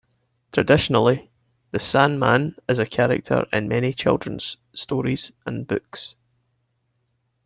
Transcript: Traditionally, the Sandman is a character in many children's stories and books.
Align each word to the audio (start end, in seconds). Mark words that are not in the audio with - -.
Traditionally, 0.51 1.29
the 1.69 1.77
Sandman 1.77 2.55
is 2.67 2.79
a 2.79 2.87
character 2.87 3.45
in 3.53 3.67
many 3.67 3.93
children's 3.93 4.57
stories 4.73 5.31
and 5.45 5.67
books. 5.67 6.15